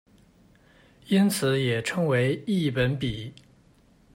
[1.09, 3.31] 因此也称为益本比。